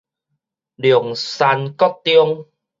[0.77, 2.47] 龍山國中